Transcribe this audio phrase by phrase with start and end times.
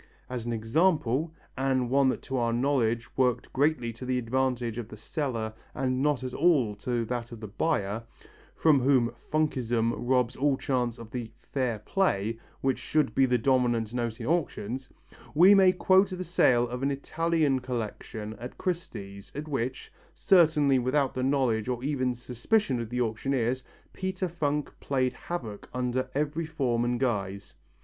[0.31, 4.87] As an example and one that to our knowledge worked greatly to the advantage of
[4.87, 8.01] the seller and not at all to that of the buyer,
[8.55, 13.93] from whom "funkism" robs all chance of the "fair play" which should be the dominant
[13.93, 14.89] note in auctions
[15.35, 21.13] we may quote the sale of an Italian collection at Christie's at which, certainly without
[21.13, 23.61] the knowledge or even suspicion of the auctioneers,
[23.93, 27.53] Peter Funk played havoc under every form and guise.